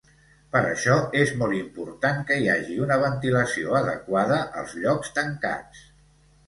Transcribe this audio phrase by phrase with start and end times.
[0.53, 5.89] Per això és molt important que hi hagi una ventilació adequada als llocs tancats.